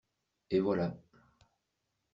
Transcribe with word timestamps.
Et 0.49 0.59
voilà. 0.59 0.97